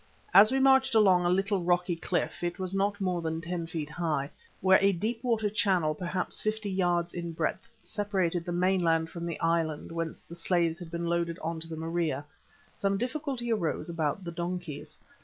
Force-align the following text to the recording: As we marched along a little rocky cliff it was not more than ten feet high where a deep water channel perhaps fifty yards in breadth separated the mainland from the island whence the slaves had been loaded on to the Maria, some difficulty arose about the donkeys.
As 0.33 0.51
we 0.51 0.57
marched 0.59 0.95
along 0.95 1.25
a 1.25 1.29
little 1.29 1.61
rocky 1.63 1.95
cliff 1.95 2.43
it 2.43 2.57
was 2.57 2.73
not 2.73 2.99
more 2.99 3.21
than 3.21 3.39
ten 3.39 3.67
feet 3.67 3.91
high 3.91 4.31
where 4.59 4.79
a 4.81 4.93
deep 4.93 5.23
water 5.23 5.47
channel 5.47 5.93
perhaps 5.93 6.41
fifty 6.41 6.71
yards 6.71 7.13
in 7.13 7.33
breadth 7.33 7.67
separated 7.83 8.43
the 8.43 8.51
mainland 8.51 9.11
from 9.11 9.27
the 9.27 9.39
island 9.39 9.91
whence 9.91 10.19
the 10.21 10.33
slaves 10.33 10.79
had 10.79 10.89
been 10.89 11.05
loaded 11.05 11.37
on 11.37 11.59
to 11.59 11.67
the 11.67 11.77
Maria, 11.77 12.25
some 12.75 12.97
difficulty 12.97 13.51
arose 13.53 13.89
about 13.89 14.23
the 14.23 14.31
donkeys. 14.31 14.97